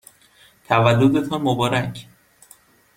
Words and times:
تولدتان 0.67 1.41
مبارک! 1.41 2.07